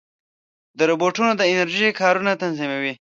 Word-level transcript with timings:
روبوټونه 0.89 1.31
د 1.37 1.41
انرژۍ 1.51 1.89
کارونه 2.01 2.31
تنظیموي. 2.41 2.93